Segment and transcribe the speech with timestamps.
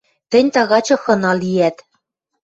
[0.31, 1.77] Тӹнь тагачы хына лиӓт...